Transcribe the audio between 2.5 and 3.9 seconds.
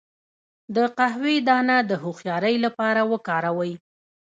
لپاره وکاروئ